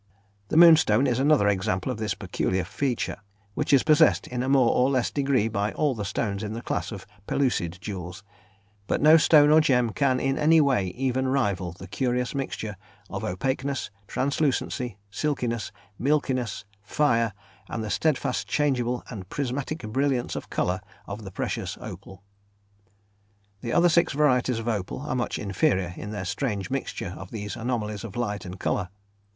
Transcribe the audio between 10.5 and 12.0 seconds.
way even rival the